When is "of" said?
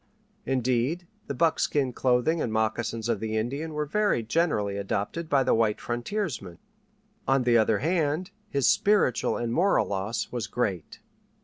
3.07-3.19